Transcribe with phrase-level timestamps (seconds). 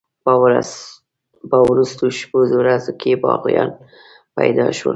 [1.49, 3.69] په وروستو شپو ورځو کې یاغیان
[4.37, 4.89] پیدا شول.